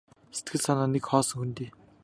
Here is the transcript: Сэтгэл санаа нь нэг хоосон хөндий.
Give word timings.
Сэтгэл 0.35 0.61
санаа 0.65 0.87
нь 0.87 0.93
нэг 0.95 1.05
хоосон 1.07 1.37
хөндий. 1.39 1.71